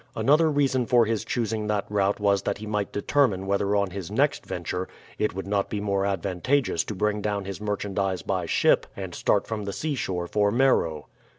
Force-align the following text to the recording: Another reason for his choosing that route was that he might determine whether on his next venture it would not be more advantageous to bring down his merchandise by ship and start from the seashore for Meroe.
Another 0.15 0.49
reason 0.49 0.87
for 0.87 1.05
his 1.05 1.23
choosing 1.23 1.67
that 1.67 1.85
route 1.87 2.19
was 2.19 2.41
that 2.41 2.57
he 2.57 2.65
might 2.65 2.91
determine 2.91 3.45
whether 3.45 3.75
on 3.75 3.91
his 3.91 4.09
next 4.09 4.43
venture 4.47 4.87
it 5.19 5.35
would 5.35 5.45
not 5.45 5.69
be 5.69 5.79
more 5.79 6.07
advantageous 6.07 6.83
to 6.85 6.95
bring 6.95 7.21
down 7.21 7.45
his 7.45 7.61
merchandise 7.61 8.23
by 8.23 8.47
ship 8.47 8.87
and 8.97 9.13
start 9.13 9.45
from 9.45 9.65
the 9.65 9.73
seashore 9.73 10.25
for 10.25 10.49
Meroe. 10.49 11.05